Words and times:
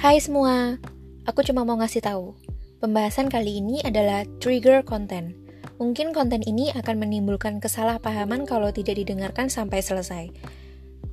Hai 0.00 0.16
semua, 0.16 0.80
aku 1.28 1.44
cuma 1.44 1.60
mau 1.60 1.76
ngasih 1.76 2.00
tahu. 2.00 2.32
Pembahasan 2.80 3.28
kali 3.28 3.60
ini 3.60 3.84
adalah 3.84 4.24
trigger 4.40 4.80
content. 4.80 5.36
Mungkin 5.76 6.16
konten 6.16 6.40
ini 6.40 6.72
akan 6.72 7.04
menimbulkan 7.04 7.60
kesalahpahaman 7.60 8.48
kalau 8.48 8.72
tidak 8.72 8.96
didengarkan 8.96 9.52
sampai 9.52 9.84
selesai. 9.84 10.32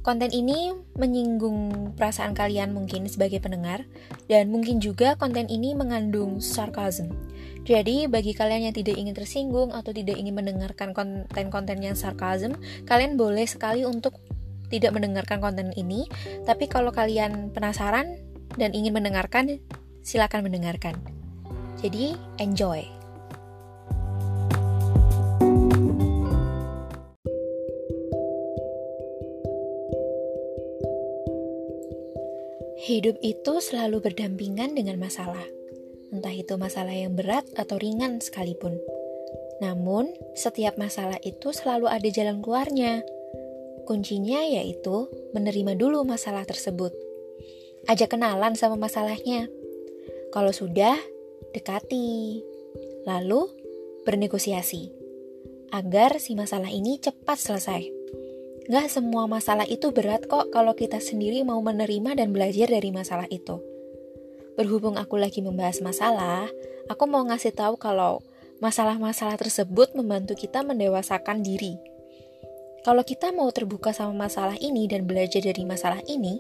Konten 0.08 0.32
ini 0.32 0.72
menyinggung 0.96 1.92
perasaan 2.00 2.32
kalian 2.32 2.72
mungkin 2.72 3.12
sebagai 3.12 3.44
pendengar, 3.44 3.84
dan 4.32 4.48
mungkin 4.56 4.80
juga 4.80 5.20
konten 5.20 5.52
ini 5.52 5.76
mengandung 5.76 6.40
sarcasm. 6.40 7.12
Jadi, 7.68 8.08
bagi 8.08 8.32
kalian 8.32 8.72
yang 8.72 8.76
tidak 8.80 8.96
ingin 8.96 9.12
tersinggung 9.12 9.76
atau 9.76 9.92
tidak 9.92 10.16
ingin 10.16 10.32
mendengarkan 10.32 10.96
konten-konten 10.96 11.84
yang 11.84 12.00
sarcasm, 12.00 12.56
kalian 12.88 13.20
boleh 13.20 13.52
sekali 13.52 13.84
untuk 13.84 14.16
tidak 14.68 14.96
mendengarkan 14.96 15.40
konten 15.40 15.72
ini. 15.76 16.08
Tapi 16.44 16.68
kalau 16.68 16.92
kalian 16.92 17.52
penasaran, 17.52 18.27
dan 18.56 18.72
ingin 18.72 18.96
mendengarkan, 18.96 19.60
silakan 20.08 20.48
mendengarkan. 20.48 20.96
Jadi, 21.84 22.16
enjoy. 22.40 22.88
Hidup 32.88 33.20
itu 33.20 33.60
selalu 33.60 34.00
berdampingan 34.00 34.72
dengan 34.72 34.96
masalah, 34.96 35.44
entah 36.16 36.32
itu 36.32 36.56
masalah 36.56 36.96
yang 36.96 37.20
berat 37.20 37.44
atau 37.60 37.76
ringan 37.76 38.24
sekalipun. 38.24 38.80
Namun, 39.60 40.16
setiap 40.40 40.80
masalah 40.80 41.20
itu 41.20 41.52
selalu 41.52 41.92
ada 41.92 42.08
jalan 42.08 42.40
keluarnya. 42.40 43.04
Kuncinya 43.84 44.40
yaitu 44.40 45.12
menerima 45.36 45.76
dulu 45.76 46.08
masalah 46.08 46.48
tersebut 46.48 47.07
Ajak 47.88 48.20
kenalan 48.20 48.52
sama 48.60 48.76
masalahnya. 48.76 49.48
Kalau 50.36 50.52
sudah, 50.52 51.00
dekati. 51.56 52.44
Lalu, 53.08 53.48
bernegosiasi. 54.04 54.92
Agar 55.72 56.20
si 56.20 56.36
masalah 56.36 56.68
ini 56.68 57.00
cepat 57.00 57.40
selesai. 57.40 57.88
Gak 58.68 58.92
semua 58.92 59.32
masalah 59.32 59.64
itu 59.64 59.96
berat 59.96 60.28
kok 60.28 60.52
kalau 60.52 60.76
kita 60.76 61.00
sendiri 61.00 61.48
mau 61.48 61.64
menerima 61.64 62.20
dan 62.20 62.36
belajar 62.36 62.68
dari 62.68 62.92
masalah 62.92 63.32
itu. 63.32 63.64
Berhubung 64.60 65.00
aku 65.00 65.16
lagi 65.16 65.40
membahas 65.40 65.80
masalah, 65.80 66.52
aku 66.92 67.08
mau 67.08 67.24
ngasih 67.24 67.56
tahu 67.56 67.80
kalau 67.80 68.20
masalah-masalah 68.60 69.40
tersebut 69.40 69.96
membantu 69.96 70.36
kita 70.36 70.60
mendewasakan 70.60 71.40
diri. 71.40 71.80
Kalau 72.88 73.04
kita 73.04 73.36
mau 73.36 73.52
terbuka 73.52 73.92
sama 73.92 74.16
masalah 74.16 74.56
ini 74.64 74.88
dan 74.88 75.04
belajar 75.04 75.44
dari 75.44 75.68
masalah 75.68 76.00
ini, 76.08 76.40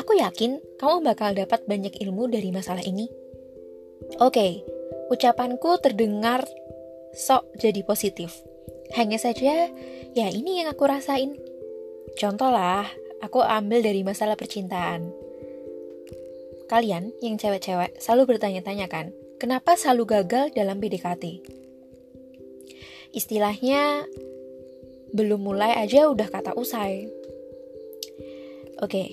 Aku 0.00 0.16
yakin 0.16 0.56
kamu 0.80 1.04
bakal 1.04 1.36
dapat 1.36 1.68
banyak 1.68 1.92
ilmu 2.00 2.32
dari 2.32 2.48
masalah 2.48 2.80
ini. 2.80 3.12
Oke, 4.24 4.32
okay, 4.32 4.52
ucapanku 5.12 5.76
terdengar 5.84 6.48
sok 7.12 7.44
jadi 7.60 7.84
positif. 7.84 8.32
Hanya 8.96 9.20
saja, 9.20 9.68
ya 10.16 10.26
ini 10.32 10.64
yang 10.64 10.72
aku 10.72 10.88
rasain. 10.88 11.36
Contoh 12.16 12.48
lah, 12.48 12.88
aku 13.20 13.44
ambil 13.44 13.84
dari 13.84 14.00
masalah 14.00 14.32
percintaan. 14.36 15.12
Kalian 16.72 17.12
yang 17.20 17.36
cewek-cewek 17.36 18.00
selalu 18.00 18.36
bertanya-tanya 18.36 18.88
kan, 18.88 19.12
kenapa 19.36 19.76
selalu 19.76 20.08
gagal 20.08 20.56
dalam 20.56 20.80
PDKT? 20.80 21.44
Istilahnya, 23.12 24.08
belum 25.12 25.44
mulai 25.44 25.76
aja 25.76 26.08
udah 26.08 26.28
kata 26.28 26.56
usai. 26.56 27.08
Oke, 28.80 28.88
okay, 28.88 29.08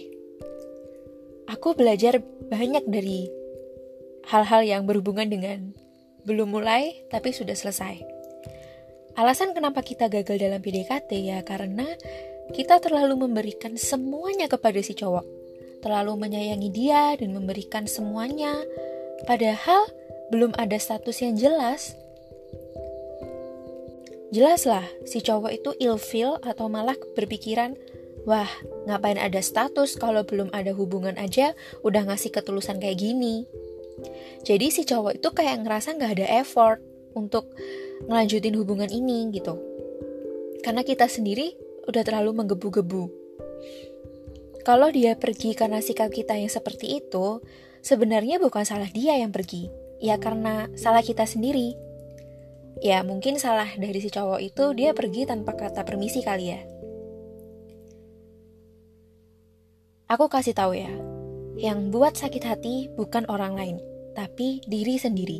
aku 1.52 1.76
belajar 1.76 2.24
banyak 2.50 2.88
dari 2.90 3.30
hal-hal 4.32 4.62
yang 4.66 4.84
berhubungan 4.90 5.30
dengan 5.30 5.60
belum 6.24 6.56
mulai 6.56 7.06
tapi 7.14 7.36
sudah 7.36 7.54
selesai. 7.54 8.02
Alasan 9.20 9.52
kenapa 9.52 9.84
kita 9.84 10.08
gagal 10.08 10.40
dalam 10.40 10.64
PDKT 10.64 11.10
ya 11.20 11.44
karena 11.44 11.86
kita 12.56 12.80
terlalu 12.80 13.28
memberikan 13.28 13.76
semuanya 13.76 14.48
kepada 14.48 14.80
si 14.80 14.96
cowok. 14.96 15.26
Terlalu 15.84 16.28
menyayangi 16.28 16.70
dia 16.72 17.16
dan 17.20 17.36
memberikan 17.36 17.84
semuanya 17.90 18.64
padahal 19.28 19.90
belum 20.30 20.56
ada 20.56 20.78
status 20.78 21.20
yang 21.26 21.36
jelas. 21.36 21.98
Jelaslah 24.30 24.86
si 25.10 25.26
cowok 25.26 25.52
itu 25.52 25.70
ilfil 25.82 26.38
atau 26.46 26.70
malah 26.70 26.96
berpikiran 27.18 27.74
Wah, 28.28 28.50
ngapain 28.86 29.16
ada 29.16 29.40
status 29.40 29.96
kalau 29.96 30.28
belum 30.28 30.52
ada 30.52 30.76
hubungan 30.76 31.16
aja 31.16 31.56
udah 31.82 32.04
ngasih 32.06 32.30
ketulusan 32.36 32.78
kayak 32.78 33.00
gini. 33.00 33.48
Jadi 34.44 34.70
si 34.70 34.84
cowok 34.84 35.18
itu 35.18 35.30
kayak 35.32 35.64
ngerasa 35.64 35.96
nggak 35.96 36.14
ada 36.20 36.28
effort 36.44 36.84
untuk 37.16 37.50
ngelanjutin 38.06 38.56
hubungan 38.60 38.92
ini 38.92 39.32
gitu. 39.34 39.58
Karena 40.62 40.84
kita 40.84 41.08
sendiri 41.08 41.56
udah 41.88 42.04
terlalu 42.04 42.44
menggebu-gebu. 42.44 43.04
Kalau 44.68 44.92
dia 44.92 45.16
pergi 45.16 45.56
karena 45.56 45.80
sikap 45.80 46.12
kita 46.14 46.36
yang 46.36 46.52
seperti 46.52 47.00
itu, 47.00 47.42
sebenarnya 47.82 48.38
bukan 48.38 48.68
salah 48.68 48.92
dia 48.92 49.18
yang 49.18 49.32
pergi. 49.32 49.72
Ya 50.04 50.20
karena 50.20 50.68
salah 50.76 51.02
kita 51.02 51.26
sendiri. 51.26 51.74
Ya 52.78 53.02
mungkin 53.02 53.42
salah 53.42 53.74
dari 53.76 53.98
si 54.00 54.14
cowok 54.14 54.40
itu 54.40 54.78
dia 54.78 54.94
pergi 54.94 55.26
tanpa 55.26 55.58
kata 55.58 55.82
permisi 55.82 56.22
kali 56.22 56.46
ya. 56.54 56.62
Aku 60.10 60.26
kasih 60.26 60.58
tahu 60.58 60.74
ya, 60.74 60.90
yang 61.54 61.94
buat 61.94 62.18
sakit 62.18 62.42
hati 62.42 62.90
bukan 62.98 63.30
orang 63.30 63.54
lain, 63.54 63.78
tapi 64.18 64.58
diri 64.66 64.98
sendiri. 64.98 65.38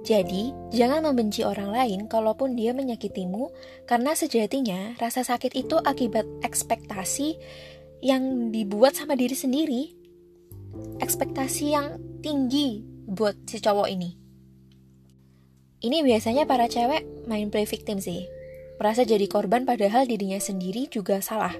Jadi, 0.00 0.50
jangan 0.74 1.04
membenci 1.06 1.46
orang 1.46 1.70
lain 1.70 2.08
kalaupun 2.10 2.58
dia 2.58 2.74
menyakitimu, 2.74 3.52
karena 3.86 4.16
sejatinya 4.16 4.98
rasa 4.98 5.22
sakit 5.22 5.54
itu 5.54 5.78
akibat 5.78 6.26
ekspektasi 6.42 7.38
yang 8.02 8.50
dibuat 8.50 8.96
sama 8.96 9.14
diri 9.14 9.36
sendiri. 9.36 9.82
Ekspektasi 10.98 11.66
yang 11.70 12.00
tinggi 12.24 12.82
buat 13.06 13.36
si 13.44 13.60
cowok 13.60 13.88
ini. 13.92 14.19
Ini 15.80 16.04
biasanya 16.04 16.44
para 16.44 16.68
cewek 16.68 17.28
main 17.28 17.48
play 17.48 17.64
victim 17.64 18.00
sih. 18.00 18.28
Merasa 18.76 19.04
jadi 19.04 19.24
korban 19.28 19.64
padahal 19.64 20.08
dirinya 20.08 20.40
sendiri 20.40 20.88
juga 20.88 21.20
salah 21.24 21.56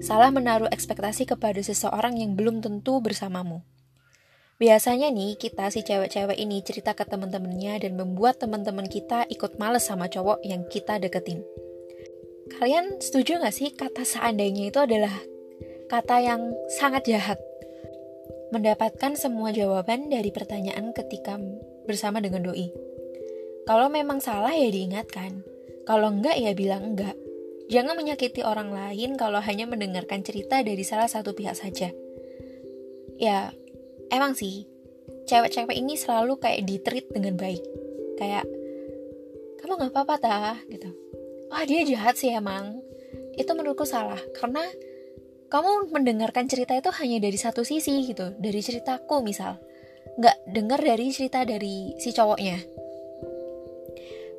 salah 0.00 0.28
menaruh 0.28 0.68
ekspektasi 0.68 1.24
kepada 1.28 1.60
seseorang 1.60 2.20
yang 2.20 2.36
belum 2.36 2.60
tentu 2.60 3.00
bersamamu. 3.00 3.64
Biasanya 4.56 5.12
nih, 5.12 5.36
kita 5.36 5.68
si 5.68 5.84
cewek-cewek 5.84 6.36
ini 6.40 6.64
cerita 6.64 6.96
ke 6.96 7.04
teman-temannya 7.04 7.76
dan 7.76 7.92
membuat 7.92 8.40
teman-teman 8.40 8.88
kita 8.88 9.28
ikut 9.28 9.60
males 9.60 9.84
sama 9.84 10.08
cowok 10.08 10.40
yang 10.48 10.64
kita 10.72 10.96
deketin. 10.96 11.44
Kalian 12.56 12.96
setuju 13.02 13.36
gak 13.42 13.52
sih 13.52 13.74
kata 13.76 14.06
seandainya 14.06 14.72
itu 14.72 14.80
adalah 14.80 15.12
kata 15.92 16.24
yang 16.24 16.56
sangat 16.72 17.04
jahat? 17.04 17.36
Mendapatkan 18.48 19.12
semua 19.18 19.52
jawaban 19.52 20.08
dari 20.08 20.32
pertanyaan 20.32 20.96
ketika 20.96 21.36
bersama 21.84 22.24
dengan 22.24 22.48
doi. 22.48 22.85
Kalau 23.66 23.90
memang 23.90 24.22
salah 24.22 24.54
ya 24.54 24.70
diingatkan, 24.70 25.42
kalau 25.82 26.14
enggak 26.14 26.38
ya 26.38 26.54
bilang 26.54 26.94
enggak. 26.94 27.18
Jangan 27.66 27.98
menyakiti 27.98 28.46
orang 28.46 28.70
lain 28.70 29.18
kalau 29.18 29.42
hanya 29.42 29.66
mendengarkan 29.66 30.22
cerita 30.22 30.62
dari 30.62 30.86
salah 30.86 31.10
satu 31.10 31.34
pihak 31.34 31.58
saja. 31.58 31.90
Ya, 33.18 33.50
emang 34.06 34.38
sih, 34.38 34.70
cewek-cewek 35.26 35.74
ini 35.74 35.98
selalu 35.98 36.38
kayak 36.38 36.62
ditreat 36.62 37.10
dengan 37.10 37.34
baik. 37.34 37.58
Kayak, 38.22 38.46
kamu 39.58 39.82
gak 39.82 39.90
apa-apa 39.98 40.14
tah, 40.22 40.58
gitu. 40.70 40.94
Wah, 41.50 41.66
dia 41.66 41.82
jahat 41.82 42.14
sih 42.14 42.30
emang. 42.30 42.78
Itu 43.34 43.50
menurutku 43.58 43.82
salah, 43.82 44.22
karena 44.38 44.62
kamu 45.50 45.90
mendengarkan 45.90 46.46
cerita 46.46 46.78
itu 46.78 46.94
hanya 47.02 47.18
dari 47.18 47.34
satu 47.34 47.66
sisi 47.66 48.14
gitu, 48.14 48.30
dari 48.38 48.62
ceritaku 48.62 49.26
misal. 49.26 49.58
Gak 50.22 50.38
dengar 50.54 50.78
dari 50.78 51.10
cerita 51.10 51.42
dari 51.42 51.98
si 51.98 52.14
cowoknya 52.14 52.85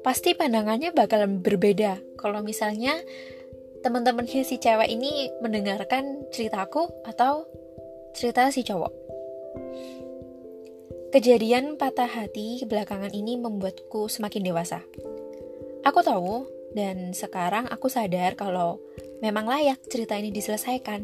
pasti 0.07 0.31
pandangannya 0.31 0.95
bakal 0.95 1.27
berbeda 1.27 1.99
kalau 2.15 2.39
misalnya 2.39 2.95
teman-temannya 3.83 4.47
si 4.47 4.55
cewek 4.55 4.87
ini 4.87 5.27
mendengarkan 5.43 6.23
ceritaku 6.31 6.87
atau 7.03 7.43
cerita 8.15 8.47
si 8.47 8.63
cowok. 8.63 8.95
Kejadian 11.11 11.75
patah 11.75 12.07
hati 12.07 12.63
belakangan 12.63 13.11
ini 13.11 13.35
membuatku 13.35 14.07
semakin 14.07 14.47
dewasa. 14.47 14.79
Aku 15.83 15.99
tahu 15.99 16.47
dan 16.71 17.11
sekarang 17.11 17.67
aku 17.67 17.91
sadar 17.91 18.39
kalau 18.39 18.79
memang 19.19 19.43
layak 19.43 19.83
cerita 19.91 20.15
ini 20.15 20.31
diselesaikan. 20.31 21.03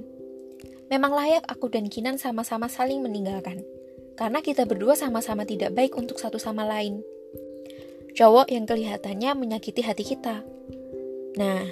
Memang 0.87 1.11
layak 1.11 1.43
aku 1.51 1.67
dan 1.67 1.91
Kinan 1.91 2.15
sama-sama 2.15 2.71
saling 2.71 3.03
meninggalkan. 3.03 3.67
Karena 4.15 4.39
kita 4.39 4.63
berdua 4.63 4.95
sama-sama 4.95 5.43
tidak 5.43 5.75
baik 5.75 5.91
untuk 5.99 6.23
satu 6.23 6.39
sama 6.39 6.63
lain 6.63 7.03
cowok 8.13 8.53
yang 8.53 8.69
kelihatannya 8.69 9.33
menyakiti 9.33 9.81
hati 9.81 10.05
kita. 10.05 10.45
Nah, 11.37 11.65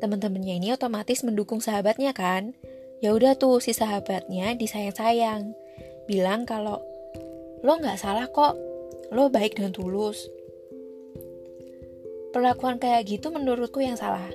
teman-temannya 0.00 0.56
ini 0.60 0.72
otomatis 0.72 1.20
mendukung 1.20 1.60
sahabatnya 1.60 2.16
kan? 2.16 2.56
Ya 3.04 3.12
udah 3.12 3.36
tuh 3.36 3.60
si 3.60 3.76
sahabatnya 3.76 4.56
disayang-sayang. 4.56 5.52
bilang 6.04 6.44
kalau 6.44 6.84
lo 7.64 7.80
nggak 7.80 7.96
salah 7.96 8.28
kok, 8.28 8.56
lo 9.08 9.32
baik 9.32 9.56
dan 9.56 9.72
tulus. 9.72 10.28
Perlakuan 12.32 12.76
kayak 12.76 13.08
gitu 13.08 13.32
menurutku 13.32 13.80
yang 13.80 13.96
salah. 13.96 14.28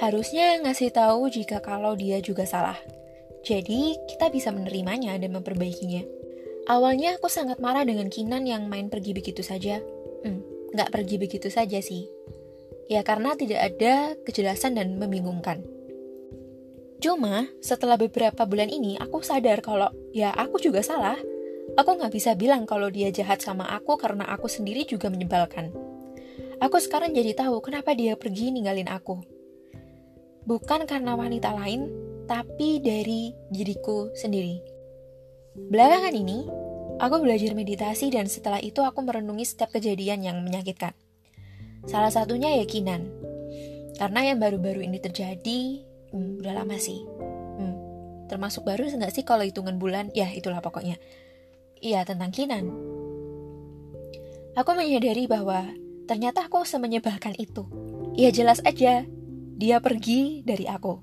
Harusnya 0.00 0.60
ngasih 0.64 0.92
tahu 0.96 1.28
jika 1.28 1.60
kalau 1.60 1.92
dia 1.92 2.24
juga 2.24 2.48
salah. 2.48 2.78
Jadi, 3.44 4.00
kita 4.08 4.32
bisa 4.32 4.48
menerimanya 4.48 5.12
dan 5.20 5.36
memperbaikinya. 5.36 6.00
Awalnya 6.64 7.20
aku 7.20 7.28
sangat 7.28 7.60
marah 7.60 7.84
dengan 7.84 8.08
Kinan 8.08 8.48
yang 8.48 8.72
main 8.72 8.88
pergi 8.88 9.12
begitu 9.12 9.44
saja. 9.44 9.84
Hmm, 10.24 10.40
nggak 10.74 10.90
pergi 10.90 11.16
begitu 11.22 11.48
saja 11.48 11.78
sih. 11.78 12.10
Ya 12.90 13.00
karena 13.00 13.32
tidak 13.38 13.60
ada 13.62 14.18
kejelasan 14.26 14.76
dan 14.76 15.00
membingungkan. 15.00 15.64
Cuma, 17.00 17.48
setelah 17.60 18.00
beberapa 18.00 18.44
bulan 18.44 18.68
ini, 18.68 18.96
aku 18.96 19.20
sadar 19.24 19.60
kalau 19.60 19.88
ya 20.12 20.34
aku 20.34 20.60
juga 20.60 20.84
salah. 20.84 21.16
Aku 21.74 21.96
nggak 21.96 22.12
bisa 22.12 22.36
bilang 22.36 22.68
kalau 22.68 22.92
dia 22.92 23.08
jahat 23.08 23.40
sama 23.40 23.64
aku 23.72 23.96
karena 23.96 24.28
aku 24.28 24.46
sendiri 24.50 24.84
juga 24.84 25.08
menyebalkan. 25.08 25.72
Aku 26.60 26.78
sekarang 26.78 27.12
jadi 27.12 27.34
tahu 27.34 27.60
kenapa 27.64 27.92
dia 27.96 28.14
pergi 28.14 28.52
ninggalin 28.54 28.88
aku. 28.88 29.20
Bukan 30.44 30.84
karena 30.84 31.16
wanita 31.16 31.56
lain, 31.56 31.88
tapi 32.24 32.80
dari 32.80 33.32
diriku 33.48 34.12
sendiri. 34.16 34.60
Belakangan 35.56 36.14
ini, 36.14 36.63
aku 36.98 37.22
belajar 37.22 37.54
meditasi 37.56 38.10
dan 38.14 38.30
setelah 38.30 38.62
itu 38.62 38.82
aku 38.82 39.02
merenungi 39.02 39.46
setiap 39.46 39.74
kejadian 39.74 40.22
yang 40.22 40.36
menyakitkan. 40.42 40.94
Salah 41.84 42.10
satunya 42.10 42.54
ya 42.56 42.64
Kinan. 42.64 43.10
Karena 43.94 44.26
yang 44.26 44.42
baru-baru 44.42 44.82
ini 44.82 44.98
terjadi, 44.98 45.84
hmm, 46.10 46.42
udah 46.42 46.52
lama 46.64 46.74
sih. 46.80 47.06
Hmm, 47.60 47.74
termasuk 48.26 48.66
baru 48.66 48.90
nggak 48.90 49.12
sih 49.14 49.22
kalau 49.22 49.46
hitungan 49.46 49.78
bulan? 49.78 50.10
Ya 50.16 50.26
itulah 50.32 50.58
pokoknya. 50.58 50.98
Iya 51.78 52.02
tentang 52.02 52.32
Kinan. 52.34 52.72
Aku 54.54 54.70
menyadari 54.74 55.26
bahwa 55.26 55.66
ternyata 56.06 56.46
aku 56.46 56.62
semenyebalkan 56.62 57.34
itu. 57.38 57.66
Ya 58.14 58.30
jelas 58.30 58.62
aja. 58.62 59.06
Dia 59.54 59.78
pergi 59.78 60.42
dari 60.42 60.66
aku. 60.66 60.98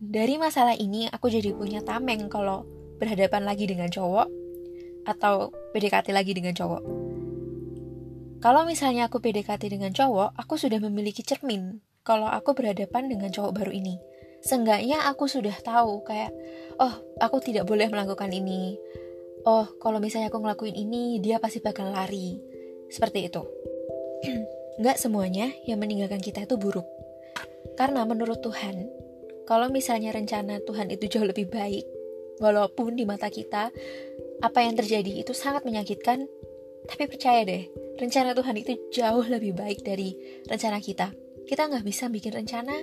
Dari 0.00 0.40
masalah 0.40 0.74
ini 0.74 1.06
aku 1.06 1.30
jadi 1.30 1.54
punya 1.54 1.84
tameng 1.84 2.26
kalau 2.32 2.66
berhadapan 2.98 3.46
lagi 3.46 3.68
dengan 3.68 3.92
cowok 3.92 4.39
atau 5.04 5.54
PDKT 5.72 6.12
lagi 6.12 6.32
dengan 6.36 6.52
cowok? 6.52 6.82
Kalau 8.40 8.64
misalnya 8.64 9.12
aku 9.12 9.20
PDKT 9.20 9.68
dengan 9.68 9.92
cowok, 9.92 10.32
aku 10.32 10.56
sudah 10.56 10.80
memiliki 10.80 11.20
cermin 11.20 11.84
kalau 12.00 12.24
aku 12.24 12.56
berhadapan 12.56 13.12
dengan 13.12 13.28
cowok 13.28 13.52
baru 13.52 13.72
ini. 13.72 14.00
Seenggaknya 14.40 15.04
aku 15.04 15.28
sudah 15.28 15.52
tahu 15.60 16.00
kayak 16.08 16.32
oh 16.80 16.94
aku 17.20 17.44
tidak 17.44 17.68
boleh 17.68 17.92
melakukan 17.92 18.32
ini. 18.32 18.80
Oh 19.44 19.68
kalau 19.76 20.00
misalnya 20.00 20.32
aku 20.32 20.40
ngelakuin 20.40 20.72
ini 20.72 21.20
dia 21.20 21.36
pasti 21.36 21.60
bakal 21.60 21.92
lari. 21.92 22.40
Seperti 22.88 23.28
itu. 23.28 23.44
Nggak 24.80 24.96
semuanya 24.96 25.52
yang 25.68 25.76
meninggalkan 25.76 26.24
kita 26.24 26.48
itu 26.48 26.56
buruk. 26.56 26.88
Karena 27.76 28.08
menurut 28.08 28.40
Tuhan 28.40 28.88
kalau 29.44 29.68
misalnya 29.68 30.16
rencana 30.16 30.64
Tuhan 30.64 30.88
itu 30.88 31.12
jauh 31.12 31.28
lebih 31.28 31.52
baik 31.52 31.84
walaupun 32.40 32.96
di 32.96 33.04
mata 33.04 33.28
kita 33.28 33.68
apa 34.40 34.64
yang 34.64 34.74
terjadi 34.76 35.20
itu 35.20 35.32
sangat 35.36 35.64
menyakitkan 35.68 36.24
tapi 36.88 37.04
percaya 37.06 37.44
deh 37.44 37.68
rencana 38.00 38.32
Tuhan 38.32 38.56
itu 38.56 38.72
jauh 38.90 39.24
lebih 39.28 39.52
baik 39.52 39.84
dari 39.84 40.16
rencana 40.48 40.80
kita 40.80 41.12
kita 41.50 41.66
nggak 41.66 41.82
bisa 41.82 42.06
bikin 42.06 42.30
rencana 42.30 42.78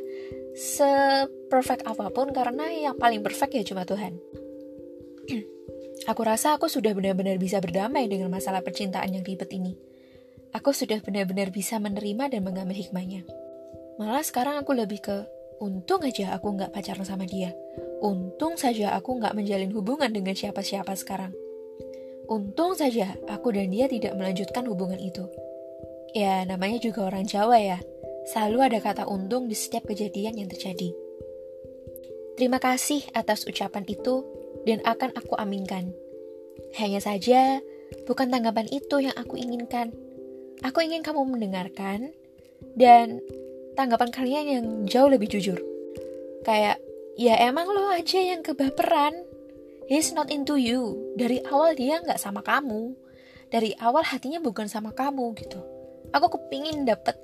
se-perfect 0.58 1.88
apa 1.88 2.12
pun 2.12 2.36
karena 2.36 2.68
yang 2.74 3.00
paling 3.00 3.24
perfect 3.24 3.56
ya 3.56 3.64
cuma 3.64 3.88
Tuhan. 3.88 4.20
aku 6.12 6.22
rasa 6.28 6.60
aku 6.60 6.68
sudah 6.68 6.92
benar-benar 6.92 7.40
bisa 7.40 7.64
berdamai 7.64 8.12
dengan 8.12 8.28
masalah 8.28 8.60
percintaan 8.60 9.16
yang 9.16 9.24
ribet 9.24 9.48
ini. 9.56 9.80
Aku 10.52 10.76
sudah 10.76 11.00
benar-benar 11.00 11.48
bisa 11.54 11.80
menerima 11.80 12.28
dan 12.28 12.42
mengambil 12.44 12.76
hikmahnya. 12.76 13.24
Malah 14.02 14.28
sekarang 14.28 14.60
aku 14.60 14.76
lebih 14.76 15.00
ke 15.00 15.18
untung 15.64 16.04
aja 16.04 16.36
aku 16.36 16.58
nggak 16.60 16.76
pacaran 16.76 17.08
sama 17.08 17.24
dia. 17.24 17.56
Untung 18.04 18.60
saja 18.60 19.00
aku 19.00 19.16
nggak 19.16 19.32
menjalin 19.32 19.72
hubungan 19.72 20.12
dengan 20.12 20.36
siapa-siapa 20.36 20.92
sekarang. 21.00 21.32
Untung 22.28 22.76
saja 22.76 23.16
aku 23.32 23.56
dan 23.56 23.72
dia 23.72 23.88
tidak 23.88 24.16
melanjutkan 24.20 24.68
hubungan 24.68 25.00
itu. 25.00 25.28
Ya, 26.12 26.44
namanya 26.44 26.80
juga 26.80 27.08
orang 27.08 27.28
Jawa 27.28 27.60
ya. 27.60 27.80
Selalu 28.28 28.58
ada 28.68 28.80
kata 28.84 29.04
untung 29.08 29.48
di 29.48 29.56
setiap 29.56 29.88
kejadian 29.88 30.36
yang 30.36 30.50
terjadi. 30.52 30.92
Terima 32.36 32.60
kasih 32.60 33.02
atas 33.16 33.48
ucapan 33.48 33.88
itu 33.88 34.28
dan 34.68 34.84
akan 34.84 35.16
aku 35.16 35.40
aminkan. 35.40 35.96
Hanya 36.76 37.00
saja, 37.00 37.64
bukan 38.08 38.28
tanggapan 38.28 38.68
itu 38.72 39.00
yang 39.04 39.16
aku 39.16 39.40
inginkan. 39.40 39.96
Aku 40.66 40.82
ingin 40.82 41.06
kamu 41.06 41.24
mendengarkan 41.28 42.12
dan 42.76 43.22
tanggapan 43.78 44.10
kalian 44.10 44.46
yang 44.48 44.66
jauh 44.90 45.08
lebih 45.08 45.30
jujur. 45.30 45.62
Kayak, 46.44 46.82
ya 47.20 47.38
emang 47.46 47.70
lo 47.70 47.94
aja 47.94 48.20
yang 48.20 48.42
kebaperan. 48.42 49.27
He's 49.88 50.12
not 50.12 50.28
into 50.28 50.60
you. 50.60 51.16
Dari 51.16 51.40
awal 51.48 51.80
dia 51.80 52.04
nggak 52.04 52.20
sama 52.20 52.44
kamu. 52.44 52.92
Dari 53.48 53.72
awal 53.80 54.04
hatinya 54.04 54.44
bukan 54.44 54.68
sama 54.68 54.92
kamu 54.92 55.32
gitu. 55.40 55.64
Aku 56.12 56.28
kepingin 56.28 56.84
dapet 56.84 57.16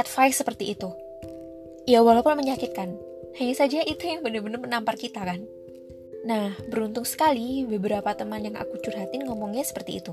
advice 0.00 0.40
seperti 0.40 0.72
itu. 0.72 0.88
Ya 1.84 2.00
walaupun 2.00 2.36
menyakitkan, 2.40 2.96
hanya 3.36 3.54
saja 3.56 3.84
itu 3.84 4.00
yang 4.00 4.24
benar-benar 4.24 4.60
menampar 4.60 4.96
kita 4.96 5.24
kan. 5.24 5.44
Nah, 6.24 6.56
beruntung 6.68 7.04
sekali 7.04 7.64
beberapa 7.68 8.12
teman 8.16 8.44
yang 8.44 8.56
aku 8.56 8.80
curhatin 8.80 9.24
ngomongnya 9.28 9.64
seperti 9.64 10.00
itu. 10.00 10.12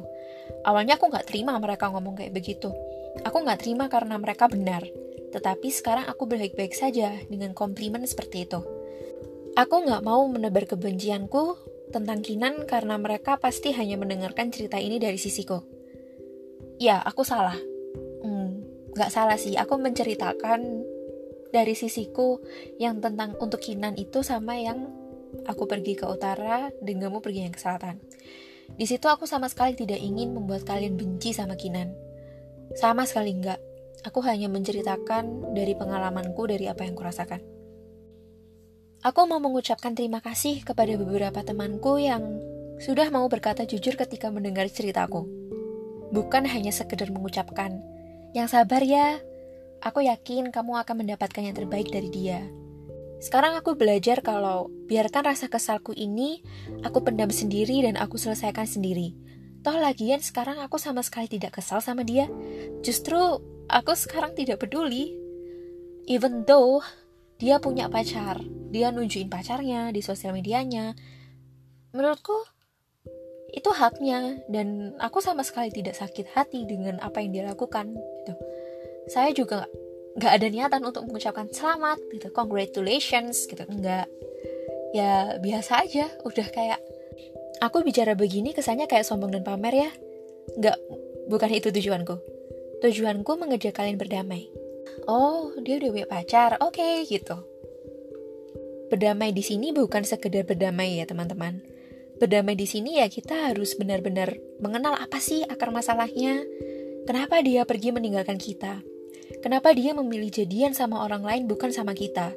Awalnya 0.64 1.00
aku 1.00 1.08
nggak 1.08 1.28
terima 1.28 1.56
mereka 1.60 1.92
ngomong 1.92 2.20
kayak 2.20 2.36
begitu. 2.36 2.72
Aku 3.24 3.44
nggak 3.44 3.64
terima 3.64 3.88
karena 3.88 4.20
mereka 4.20 4.52
benar. 4.52 4.84
Tetapi 5.32 5.68
sekarang 5.72 6.08
aku 6.08 6.28
baik-baik 6.28 6.72
saja 6.72 7.16
dengan 7.28 7.52
komplimen 7.52 8.04
seperti 8.08 8.48
itu. 8.48 8.64
Aku 9.56 9.88
nggak 9.88 10.04
mau 10.04 10.28
menebar 10.28 10.68
kebencianku 10.68 11.56
tentang 11.96 12.20
Kinan 12.20 12.68
karena 12.68 13.00
mereka 13.00 13.40
pasti 13.40 13.72
hanya 13.72 13.96
mendengarkan 13.96 14.52
cerita 14.52 14.76
ini 14.76 15.00
dari 15.00 15.16
sisiku. 15.16 15.64
Ya, 16.76 17.00
aku 17.00 17.24
salah 17.24 17.56
nggak 18.96 19.12
salah 19.12 19.36
sih 19.36 19.60
aku 19.60 19.76
menceritakan 19.76 20.88
dari 21.52 21.76
sisiku 21.76 22.40
yang 22.80 23.04
tentang 23.04 23.36
untuk 23.44 23.60
Kinan 23.60 24.00
itu 24.00 24.24
sama 24.24 24.56
yang 24.56 24.88
aku 25.44 25.68
pergi 25.68 26.00
ke 26.00 26.08
utara 26.08 26.72
dan 26.80 26.96
kamu 27.04 27.20
pergi 27.20 27.44
yang 27.44 27.54
ke 27.54 27.60
selatan. 27.60 28.00
Di 28.72 28.88
situ 28.88 29.12
aku 29.12 29.28
sama 29.28 29.52
sekali 29.52 29.76
tidak 29.76 30.00
ingin 30.00 30.32
membuat 30.32 30.64
kalian 30.64 30.96
benci 30.96 31.36
sama 31.36 31.60
Kinan. 31.60 31.92
Sama 32.80 33.04
sekali 33.04 33.36
enggak. 33.36 33.60
Aku 34.08 34.24
hanya 34.24 34.48
menceritakan 34.48 35.52
dari 35.52 35.76
pengalamanku 35.76 36.48
dari 36.48 36.72
apa 36.72 36.88
yang 36.88 36.96
kurasakan. 36.96 37.55
Aku 39.06 39.30
mau 39.30 39.38
mengucapkan 39.38 39.94
terima 39.94 40.18
kasih 40.18 40.66
kepada 40.66 40.98
beberapa 40.98 41.46
temanku 41.46 42.02
yang 42.02 42.42
sudah 42.82 43.14
mau 43.14 43.30
berkata 43.30 43.62
jujur 43.62 43.94
ketika 43.94 44.34
mendengar 44.34 44.66
ceritaku. 44.66 45.30
Bukan 46.10 46.50
hanya 46.50 46.74
sekedar 46.74 47.14
mengucapkan, 47.14 47.86
yang 48.34 48.50
sabar 48.50 48.82
ya. 48.82 49.22
Aku 49.86 50.02
yakin 50.02 50.50
kamu 50.50 50.82
akan 50.82 51.06
mendapatkan 51.06 51.38
yang 51.38 51.54
terbaik 51.54 51.94
dari 51.94 52.10
dia. 52.10 52.50
Sekarang 53.22 53.54
aku 53.54 53.78
belajar 53.78 54.26
kalau 54.26 54.74
biarkan 54.90 55.30
rasa 55.30 55.54
kesalku 55.54 55.94
ini 55.94 56.42
aku 56.82 57.06
pendam 57.06 57.30
sendiri 57.30 57.86
dan 57.86 58.02
aku 58.02 58.18
selesaikan 58.18 58.66
sendiri. 58.66 59.14
Toh 59.62 59.78
lagian 59.78 60.18
sekarang 60.18 60.58
aku 60.58 60.82
sama 60.82 61.06
sekali 61.06 61.30
tidak 61.30 61.62
kesal 61.62 61.78
sama 61.78 62.02
dia. 62.02 62.26
Justru 62.82 63.22
aku 63.70 63.94
sekarang 63.94 64.34
tidak 64.34 64.66
peduli. 64.66 65.14
Even 66.10 66.42
though 66.50 66.82
dia 67.36 67.60
punya 67.60 67.92
pacar, 67.92 68.40
dia 68.72 68.92
nunjukin 68.92 69.28
pacarnya 69.28 69.92
di 69.92 70.00
sosial 70.00 70.32
medianya. 70.32 70.96
Menurutku 71.92 72.36
itu 73.56 73.72
haknya. 73.72 74.44
Dan 74.52 75.00
aku 75.00 75.24
sama 75.24 75.44
sekali 75.48 75.72
tidak 75.72 75.96
sakit 75.96 76.36
hati 76.36 76.68
dengan 76.68 77.00
apa 77.00 77.24
yang 77.24 77.32
dia 77.32 77.44
lakukan 77.48 77.96
gitu. 77.96 78.34
Saya 79.08 79.32
juga 79.32 79.68
nggak 80.16 80.32
ada 80.32 80.48
niatan 80.48 80.82
untuk 80.84 81.08
mengucapkan 81.08 81.48
selamat 81.52 82.00
gitu. 82.12 82.28
Congratulations 82.36 83.48
gitu. 83.48 83.64
Enggak 83.68 84.12
ya 84.92 85.40
biasa 85.40 85.88
aja. 85.88 86.12
Udah 86.28 86.48
kayak 86.52 86.80
aku 87.64 87.84
bicara 87.84 88.16
begini 88.16 88.52
kesannya 88.52 88.88
kayak 88.88 89.08
sombong 89.08 89.32
dan 89.32 89.44
pamer 89.44 89.88
ya. 89.88 89.90
Nggak 90.56 90.78
bukan 91.32 91.50
itu 91.52 91.72
tujuanku. 91.72 92.16
Tujuanku 92.84 93.32
mengajak 93.40 93.72
kalian 93.72 93.96
berdamai 93.96 94.65
oh 95.08 95.52
dia 95.60 95.82
udah 95.82 95.90
punya 95.92 96.08
pacar 96.08 96.58
oke 96.64 96.76
okay, 96.76 97.04
gitu 97.08 97.36
berdamai 98.88 99.36
di 99.36 99.44
sini 99.44 99.76
bukan 99.76 100.08
sekedar 100.08 100.48
berdamai 100.48 101.02
ya 101.02 101.06
teman-teman 101.10 101.60
berdamai 102.22 102.56
di 102.56 102.64
sini 102.64 103.04
ya 103.04 103.12
kita 103.12 103.52
harus 103.52 103.76
benar-benar 103.76 104.40
mengenal 104.64 104.96
apa 104.96 105.20
sih 105.20 105.44
akar 105.44 105.76
masalahnya. 105.76 106.48
Kenapa 107.04 107.44
dia 107.44 107.68
pergi 107.68 107.92
meninggalkan 107.92 108.40
kita? 108.40 108.80
Kenapa 109.44 109.76
dia 109.76 109.92
memilih 109.92 110.32
jadian 110.32 110.72
sama 110.72 111.04
orang 111.04 111.28
lain 111.28 111.44
bukan 111.44 111.76
sama 111.76 111.92
kita? 111.92 112.32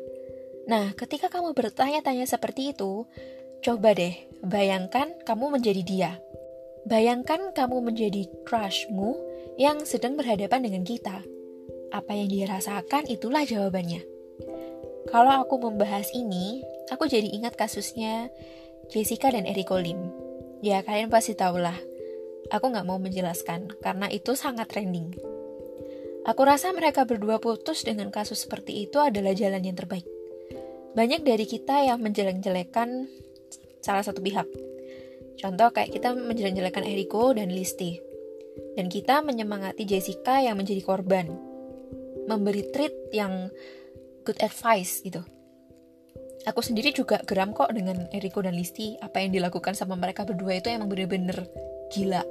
Nah, 0.67 0.99
ketika 0.99 1.31
kamu 1.31 1.55
bertanya-tanya 1.55 2.27
seperti 2.27 2.75
itu, 2.75 3.07
Coba 3.59 3.91
deh, 3.91 4.15
bayangkan 4.39 5.19
kamu 5.27 5.59
menjadi 5.59 5.83
dia. 5.83 6.13
Bayangkan 6.87 7.51
kamu 7.51 7.91
menjadi 7.91 8.31
crushmu 8.47 9.19
yang 9.59 9.83
sedang 9.83 10.15
berhadapan 10.15 10.63
dengan 10.63 10.87
kita. 10.87 11.27
Apa 11.89 12.13
yang 12.13 12.29
dia 12.29 12.45
rasakan 12.45 13.09
itulah 13.09 13.49
jawabannya. 13.49 14.05
Kalau 15.09 15.41
aku 15.41 15.57
membahas 15.57 16.13
ini, 16.13 16.61
aku 16.93 17.09
jadi 17.09 17.33
ingat 17.33 17.57
kasusnya 17.57 18.29
Jessica 18.93 19.33
dan 19.33 19.49
Eriko 19.49 19.81
Lim. 19.81 19.97
Ya, 20.61 20.85
kalian 20.85 21.09
pasti 21.09 21.33
tahulah. 21.33 21.77
Aku 22.53 22.69
nggak 22.69 22.85
mau 22.85 23.01
menjelaskan, 23.01 23.73
karena 23.81 24.13
itu 24.13 24.37
sangat 24.37 24.69
trending. 24.69 25.17
Aku 26.29 26.45
rasa 26.45 26.77
mereka 26.77 27.09
berdua 27.09 27.41
putus 27.41 27.89
dengan 27.89 28.13
kasus 28.13 28.45
seperti 28.45 28.85
itu 28.85 29.01
adalah 29.01 29.33
jalan 29.33 29.65
yang 29.65 29.77
terbaik. 29.77 30.05
Banyak 30.93 31.25
dari 31.25 31.49
kita 31.49 31.89
yang 31.89 32.05
menjelek-jelekan 32.05 33.09
salah 33.81 34.05
satu 34.05 34.21
pihak. 34.21 34.45
Contoh 35.41 35.73
kayak 35.73 35.89
kita 35.95 36.13
menjelek-jelekan 36.13 36.85
Eriko 36.85 37.33
dan 37.33 37.49
Listi. 37.49 37.97
Dan 38.77 38.93
kita 38.93 39.25
menyemangati 39.25 39.89
Jessica 39.89 40.45
yang 40.45 40.61
menjadi 40.61 40.85
korban. 40.85 41.48
Memberi 42.29 42.69
treat 42.69 42.93
yang 43.17 43.49
good 44.29 44.39
advice 44.45 45.01
gitu. 45.01 45.25
Aku 46.47 46.61
sendiri 46.61 46.95
juga 46.95 47.25
geram 47.25 47.57
kok 47.57 47.73
dengan 47.73 48.07
Eriko 48.13 48.45
dan 48.45 48.55
Listi. 48.55 48.95
Apa 49.01 49.25
yang 49.25 49.33
dilakukan 49.35 49.75
sama 49.75 49.97
mereka 49.97 50.29
berdua 50.29 50.61
itu 50.61 50.69
emang 50.71 50.93
bener-bener 50.93 51.49
gila. 51.91 52.23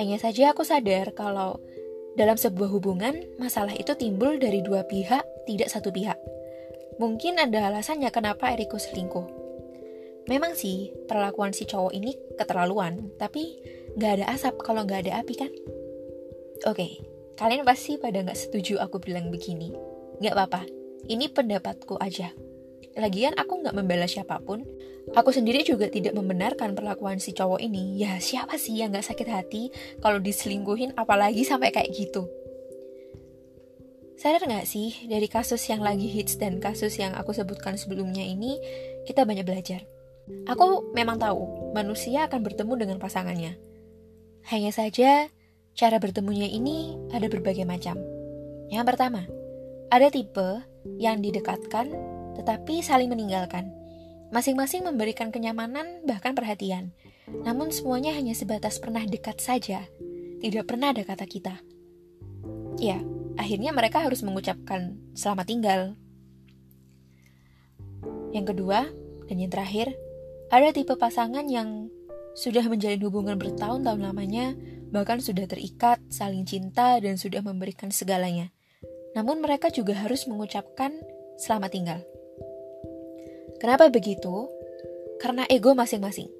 Hanya 0.00 0.16
saja 0.16 0.56
aku 0.56 0.64
sadar 0.64 1.12
kalau 1.12 1.60
dalam 2.18 2.34
sebuah 2.34 2.70
hubungan, 2.74 3.14
masalah 3.38 3.74
itu 3.76 3.94
timbul 3.94 4.42
dari 4.42 4.58
dua 4.64 4.82
pihak, 4.82 5.22
tidak 5.46 5.70
satu 5.70 5.94
pihak. 5.94 6.18
Mungkin 6.98 7.38
ada 7.38 7.70
alasannya 7.70 8.10
kenapa 8.10 8.50
Eriko 8.50 8.74
selingkuh. 8.74 9.38
Memang 10.26 10.52
sih, 10.58 10.92
perlakuan 11.08 11.56
si 11.56 11.64
cowok 11.64 11.94
ini 11.94 12.12
keterlaluan, 12.36 13.14
tapi 13.16 13.62
gak 13.96 14.20
ada 14.20 14.26
asap 14.34 14.60
kalau 14.60 14.84
gak 14.84 15.06
ada 15.08 15.24
api 15.24 15.34
kan? 15.38 15.48
Oke, 16.68 17.00
kalian 17.38 17.62
pasti 17.62 17.96
pada 17.96 18.20
gak 18.26 18.36
setuju 18.36 18.82
aku 18.82 18.98
bilang 18.98 19.30
begini. 19.30 19.70
Gak 20.18 20.34
apa-apa, 20.34 20.66
ini 21.06 21.30
pendapatku 21.30 21.96
aja. 22.02 22.34
Lagian 22.98 23.38
aku 23.38 23.62
nggak 23.62 23.78
membela 23.78 24.10
siapa 24.10 24.42
pun. 24.42 24.66
Aku 25.14 25.30
sendiri 25.30 25.62
juga 25.62 25.86
tidak 25.86 26.18
membenarkan 26.18 26.74
perlakuan 26.74 27.22
si 27.22 27.30
cowok 27.30 27.62
ini. 27.62 27.94
Ya 27.94 28.18
siapa 28.18 28.58
sih 28.58 28.74
yang 28.74 28.90
nggak 28.90 29.06
sakit 29.06 29.28
hati 29.30 29.70
kalau 30.02 30.18
diselingkuhin 30.18 30.98
apalagi 30.98 31.46
sampai 31.46 31.70
kayak 31.70 31.94
gitu. 31.94 32.26
Sadar 34.18 34.42
nggak 34.42 34.66
sih 34.66 35.06
dari 35.06 35.30
kasus 35.30 35.62
yang 35.70 35.78
lagi 35.78 36.10
hits 36.10 36.42
dan 36.42 36.58
kasus 36.58 36.98
yang 36.98 37.14
aku 37.14 37.30
sebutkan 37.30 37.78
sebelumnya 37.78 38.26
ini 38.26 38.58
kita 39.06 39.22
banyak 39.22 39.46
belajar. 39.46 39.86
Aku 40.50 40.90
memang 40.92 41.22
tahu 41.22 41.72
manusia 41.72 42.26
akan 42.26 42.42
bertemu 42.42 42.74
dengan 42.82 42.98
pasangannya. 42.98 43.56
Hanya 44.50 44.74
saja 44.74 45.30
cara 45.78 46.02
bertemunya 46.02 46.50
ini 46.50 46.98
ada 47.14 47.30
berbagai 47.30 47.62
macam. 47.62 48.02
Yang 48.66 48.84
pertama, 48.90 49.22
ada 49.94 50.10
tipe 50.10 50.66
yang 50.98 51.22
didekatkan 51.22 51.94
tetapi 52.34 52.82
saling 52.82 53.06
meninggalkan. 53.06 53.70
Masing-masing 54.34 54.84
memberikan 54.84 55.30
kenyamanan, 55.30 56.02
bahkan 56.04 56.34
perhatian. 56.34 56.90
Namun 57.46 57.70
semuanya 57.70 58.12
hanya 58.12 58.34
sebatas 58.34 58.76
pernah 58.82 59.00
dekat 59.06 59.38
saja, 59.40 59.86
tidak 60.42 60.68
pernah 60.68 60.92
ada 60.92 61.06
kata 61.06 61.24
kita. 61.24 61.54
Ya, 62.76 63.00
akhirnya 63.40 63.72
mereka 63.72 64.04
harus 64.04 64.20
mengucapkan 64.26 64.98
selamat 65.16 65.46
tinggal. 65.48 65.80
Yang 68.34 68.52
kedua, 68.52 68.90
dan 69.30 69.36
yang 69.40 69.48
terakhir, 69.48 69.96
ada 70.52 70.74
tipe 70.76 70.92
pasangan 70.98 71.48
yang 71.48 71.88
sudah 72.36 72.68
menjalin 72.68 73.00
hubungan 73.02 73.40
bertahun-tahun 73.40 74.04
lamanya, 74.04 74.52
bahkan 74.90 75.20
sudah 75.20 75.44
terikat, 75.44 76.00
saling 76.08 76.44
cinta, 76.48 76.96
dan 77.00 77.20
sudah 77.20 77.44
memberikan 77.44 77.92
segalanya. 77.92 78.52
Namun 79.16 79.40
mereka 79.40 79.68
juga 79.72 79.96
harus 79.96 80.24
mengucapkan 80.28 80.94
selamat 81.40 81.70
tinggal. 81.72 82.00
Kenapa 83.58 83.90
begitu? 83.90 84.46
Karena 85.18 85.42
ego 85.50 85.74
masing-masing 85.74 86.30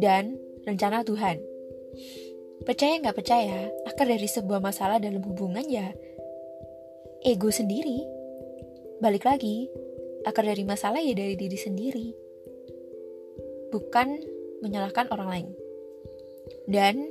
dan 0.00 0.40
rencana 0.64 1.04
Tuhan. 1.04 1.38
Percaya 2.64 2.96
nggak 2.96 3.16
percaya, 3.16 3.68
akar 3.84 4.08
dari 4.08 4.24
sebuah 4.24 4.64
masalah 4.64 4.96
dalam 4.96 5.20
hubungan 5.20 5.66
ya 5.68 5.92
ego 7.24 7.48
sendiri. 7.48 8.04
Balik 9.00 9.24
lagi, 9.24 9.68
akar 10.28 10.44
dari 10.44 10.62
masalah 10.62 11.00
ya 11.00 11.16
dari 11.16 11.34
diri 11.36 11.58
sendiri. 11.58 12.06
Bukan 13.72 14.08
menyalahkan 14.64 15.12
orang 15.12 15.28
lain. 15.28 15.48
Dan 16.68 17.08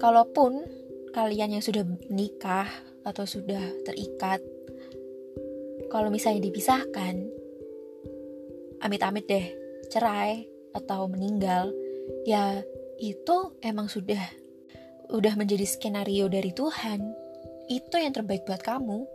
kalaupun 0.00 0.64
kalian 1.12 1.60
yang 1.60 1.64
sudah 1.64 1.84
menikah 2.08 2.66
atau 3.04 3.28
sudah 3.28 3.60
terikat, 3.84 4.40
kalau 5.92 6.08
misalnya 6.08 6.48
dipisahkan, 6.48 7.28
amit-amit 8.80 9.28
deh 9.28 9.46
cerai 9.92 10.48
atau 10.72 11.04
meninggal, 11.06 11.70
ya 12.24 12.64
itu 12.96 13.52
emang 13.60 13.92
sudah 13.92 14.20
udah 15.12 15.34
menjadi 15.36 15.66
skenario 15.68 16.30
dari 16.32 16.54
Tuhan. 16.56 17.04
Itu 17.70 18.00
yang 18.00 18.16
terbaik 18.16 18.46
buat 18.48 18.62
kamu. 18.64 19.06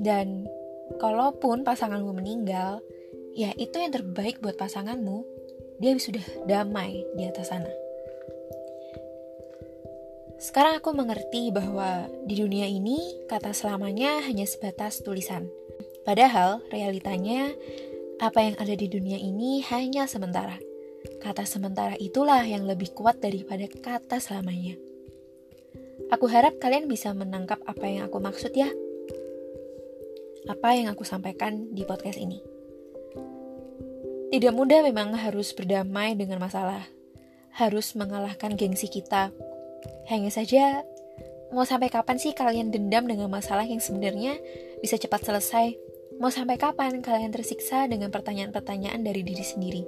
Dan 0.00 0.48
kalaupun 0.96 1.64
pasanganmu 1.64 2.12
meninggal, 2.16 2.80
ya 3.36 3.52
itu 3.56 3.76
yang 3.80 3.92
terbaik 3.92 4.40
buat 4.40 4.56
pasanganmu. 4.56 5.24
Dia 5.80 5.96
sudah 5.96 6.24
damai 6.46 7.04
di 7.16 7.24
atas 7.26 7.50
sana. 7.50 7.81
Sekarang 10.42 10.82
aku 10.82 10.90
mengerti 10.90 11.54
bahwa 11.54 12.10
di 12.26 12.34
dunia 12.34 12.66
ini 12.66 12.98
kata 13.30 13.54
selamanya 13.54 14.26
hanya 14.26 14.42
sebatas 14.42 14.98
tulisan. 14.98 15.46
Padahal 16.02 16.58
realitanya 16.74 17.54
apa 18.18 18.42
yang 18.42 18.58
ada 18.58 18.74
di 18.74 18.90
dunia 18.90 19.22
ini 19.22 19.62
hanya 19.70 20.10
sementara. 20.10 20.58
Kata 21.22 21.46
sementara 21.46 21.94
itulah 21.94 22.42
yang 22.42 22.66
lebih 22.66 22.90
kuat 22.90 23.22
daripada 23.22 23.70
kata 23.70 24.18
selamanya. 24.18 24.74
Aku 26.10 26.26
harap 26.26 26.58
kalian 26.58 26.90
bisa 26.90 27.14
menangkap 27.14 27.62
apa 27.62 27.86
yang 27.86 28.10
aku 28.10 28.18
maksud 28.18 28.50
ya. 28.50 28.66
Apa 30.50 30.74
yang 30.74 30.90
aku 30.90 31.06
sampaikan 31.06 31.70
di 31.70 31.86
podcast 31.86 32.18
ini. 32.18 32.42
Tidak 34.34 34.50
mudah 34.50 34.82
memang 34.82 35.14
harus 35.14 35.54
berdamai 35.54 36.18
dengan 36.18 36.42
masalah. 36.42 36.82
Harus 37.54 37.94
mengalahkan 37.94 38.58
gengsi 38.58 38.90
kita. 38.90 39.30
Hanya 40.10 40.30
saja, 40.32 40.84
mau 41.54 41.64
sampai 41.64 41.88
kapan 41.88 42.20
sih 42.20 42.34
kalian 42.36 42.74
dendam 42.74 43.08
dengan 43.08 43.30
masalah 43.32 43.64
yang 43.64 43.80
sebenarnya 43.80 44.36
bisa 44.82 44.98
cepat 44.98 45.22
selesai 45.24 45.92
Mau 46.20 46.28
sampai 46.28 46.60
kapan 46.60 47.00
kalian 47.00 47.32
tersiksa 47.32 47.88
dengan 47.88 48.12
pertanyaan-pertanyaan 48.12 49.00
dari 49.00 49.24
diri 49.24 49.42
sendiri? 49.42 49.82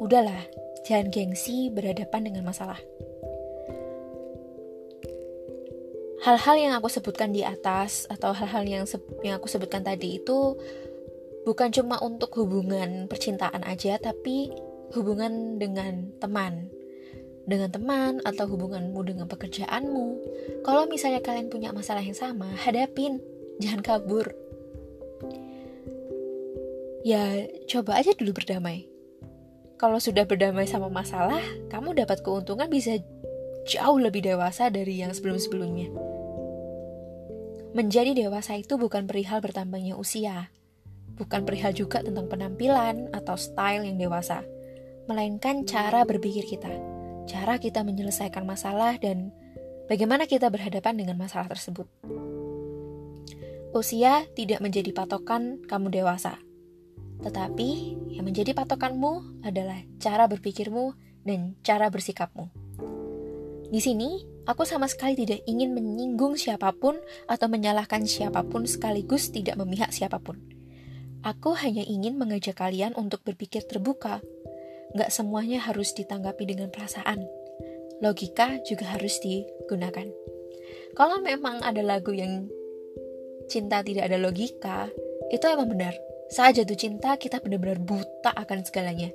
Udahlah, 0.00 0.48
jangan 0.88 1.12
gengsi 1.12 1.68
berhadapan 1.68 2.26
dengan 2.26 2.42
masalah. 2.48 2.80
Hal-hal 6.26 6.56
yang 6.56 6.72
aku 6.76 6.90
sebutkan 6.90 7.32
di 7.32 7.46
atas 7.46 8.10
atau 8.10 8.34
hal-hal 8.34 8.64
yang 8.66 8.84
yang 9.24 9.40
aku 9.40 9.48
sebutkan 9.48 9.86
tadi 9.86 10.20
itu 10.20 10.56
bukan 11.48 11.70
cuma 11.72 11.96
untuk 12.02 12.34
hubungan 12.40 13.06
percintaan 13.06 13.64
aja, 13.64 14.02
tapi 14.02 14.52
hubungan 14.98 15.56
dengan 15.62 16.12
teman, 16.18 16.74
dengan 17.48 17.72
teman 17.72 18.20
atau 18.24 18.44
hubunganmu 18.50 19.00
dengan 19.04 19.26
pekerjaanmu. 19.28 20.06
Kalau 20.64 20.84
misalnya 20.88 21.24
kalian 21.24 21.48
punya 21.48 21.72
masalah 21.72 22.04
yang 22.04 22.16
sama, 22.16 22.48
hadapin, 22.60 23.20
jangan 23.62 23.80
kabur 23.80 24.32
ya 27.00 27.48
coba 27.68 28.00
aja 28.00 28.12
dulu 28.16 28.36
berdamai. 28.36 28.88
Kalau 29.80 29.96
sudah 29.96 30.28
berdamai 30.28 30.68
sama 30.68 30.92
masalah, 30.92 31.40
kamu 31.72 31.96
dapat 32.04 32.20
keuntungan 32.20 32.68
bisa 32.68 33.00
jauh 33.64 33.96
lebih 33.96 34.20
dewasa 34.20 34.68
dari 34.68 35.00
yang 35.00 35.16
sebelum-sebelumnya. 35.16 35.88
Menjadi 37.72 38.12
dewasa 38.12 38.60
itu 38.60 38.76
bukan 38.76 39.08
perihal 39.08 39.40
bertambahnya 39.40 39.96
usia, 39.96 40.52
bukan 41.16 41.48
perihal 41.48 41.72
juga 41.72 42.04
tentang 42.04 42.28
penampilan 42.28 43.08
atau 43.16 43.40
style 43.40 43.88
yang 43.88 43.96
dewasa, 43.96 44.44
melainkan 45.08 45.64
cara 45.64 46.04
berpikir 46.04 46.44
kita, 46.44 46.68
cara 47.30 47.62
kita 47.62 47.86
menyelesaikan 47.86 48.42
masalah, 48.42 48.98
dan 48.98 49.30
bagaimana 49.86 50.26
kita 50.26 50.50
berhadapan 50.50 50.98
dengan 50.98 51.14
masalah 51.14 51.46
tersebut. 51.46 51.86
Usia 53.70 54.26
tidak 54.34 54.58
menjadi 54.58 54.90
patokan 54.90 55.62
kamu 55.70 55.94
dewasa 56.02 56.42
tetapi 57.20 58.00
yang 58.16 58.24
menjadi 58.24 58.56
patokanmu 58.56 59.44
adalah 59.44 59.84
cara 60.00 60.24
berpikirmu 60.26 60.96
dan 61.24 61.54
cara 61.60 61.92
bersikapmu. 61.92 62.48
Di 63.70 63.78
sini, 63.78 64.24
aku 64.48 64.66
sama 64.66 64.90
sekali 64.90 65.14
tidak 65.14 65.46
ingin 65.46 65.76
menyinggung 65.76 66.34
siapa 66.34 66.74
pun 66.74 66.98
atau 67.30 67.46
menyalahkan 67.46 68.02
siapa 68.08 68.42
pun 68.48 68.66
sekaligus 68.66 69.30
tidak 69.30 69.54
memihak 69.60 69.94
siapa 69.94 70.18
pun. 70.18 70.40
Aku 71.20 71.52
hanya 71.52 71.84
ingin 71.84 72.16
mengajak 72.16 72.56
kalian 72.56 72.96
untuk 72.96 73.20
berpikir 73.22 73.62
terbuka. 73.68 74.24
Gak 74.96 75.10
semuanya 75.14 75.62
harus 75.62 75.94
ditanggapi 75.94 76.44
dengan 76.46 76.68
perasaan. 76.70 77.22
Logika 78.00 78.58
juga 78.66 78.96
harus 78.96 79.20
digunakan. 79.22 80.08
Kalau 80.96 81.22
memang 81.22 81.62
ada 81.62 81.84
lagu 81.84 82.10
yang 82.10 82.50
cinta 83.46 83.82
tidak 83.82 84.10
ada 84.10 84.18
logika, 84.18 84.90
itu 85.30 85.44
emang 85.46 85.70
benar. 85.70 85.94
Saat 86.30 86.62
jatuh 86.62 86.78
cinta, 86.78 87.18
kita 87.18 87.42
benar-benar 87.42 87.82
buta 87.82 88.30
akan 88.34 88.62
segalanya. 88.62 89.10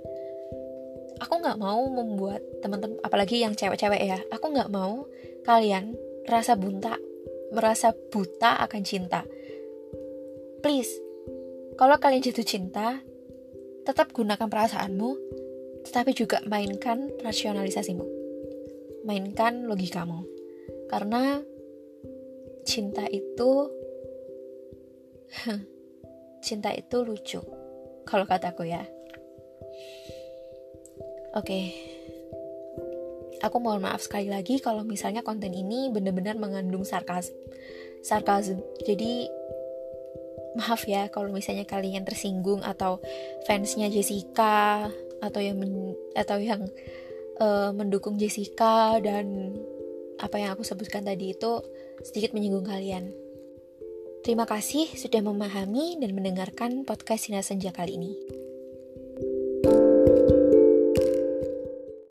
Aku 1.23 1.39
nggak 1.39 1.59
mau 1.59 1.79
membuat 1.87 2.43
teman-teman, 2.59 2.99
apalagi 2.99 3.39
yang 3.39 3.55
cewek-cewek 3.55 4.03
ya, 4.03 4.19
aku 4.31 4.51
nggak 4.51 4.67
mau 4.67 5.07
kalian 5.47 5.95
rasa 6.27 6.59
buta, 6.59 6.99
merasa 7.55 7.95
buta 8.11 8.59
akan 8.67 8.81
cinta. 8.83 9.23
Please, 10.59 10.91
kalau 11.79 11.95
kalian 11.95 12.19
jatuh 12.19 12.43
cinta, 12.43 12.99
tetap 13.87 14.11
gunakan 14.11 14.51
perasaanmu, 14.51 15.09
tetapi 15.85 16.11
juga 16.17 16.41
mainkan 16.49 17.13
rasionalisasimu. 17.21 18.05
Mainkan 19.05 19.69
logikamu. 19.69 20.25
Karena 20.89 21.39
cinta 22.65 23.05
itu 23.07 23.69
cinta 26.45 26.73
itu 26.73 26.97
lucu. 27.05 27.41
Kalau 28.05 28.25
kataku 28.25 28.65
ya. 28.65 28.81
Oke. 31.37 31.73
Aku 33.43 33.61
mohon 33.61 33.83
maaf 33.83 34.01
sekali 34.01 34.31
lagi 34.31 34.57
kalau 34.57 34.81
misalnya 34.81 35.21
konten 35.21 35.53
ini 35.53 35.93
benar-benar 35.93 36.39
mengandung 36.39 36.81
sarkas 36.81 37.29
sarkasm. 38.01 38.61
Jadi 38.81 39.29
maaf 40.55 40.87
ya 40.87 41.11
kalau 41.11 41.29
misalnya 41.29 41.67
kalian 41.67 42.07
tersinggung 42.07 42.63
atau 42.63 43.03
fansnya 43.43 43.91
Jessica 43.91 44.87
atau 45.23 45.41
yang 45.43 45.57
men, 45.59 45.95
atau 46.15 46.37
yang 46.39 46.65
uh, 47.39 47.71
mendukung 47.75 48.15
Jessica 48.15 48.99
dan 48.99 49.55
apa 50.19 50.39
yang 50.39 50.55
aku 50.55 50.63
sebutkan 50.63 51.03
tadi 51.03 51.35
itu 51.35 51.59
sedikit 52.03 52.31
menyinggung 52.31 52.67
kalian. 52.67 53.11
Terima 54.25 54.49
kasih 54.49 54.89
sudah 54.97 55.21
memahami 55.21 56.01
dan 56.01 56.17
mendengarkan 56.17 56.81
podcast 56.81 57.29
Sina 57.29 57.45
Senja 57.45 57.69
kali 57.69 57.99
ini. 57.99 58.44